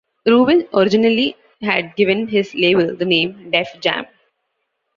[0.25, 4.07] Rubin originally had given his label the name "Def Jam".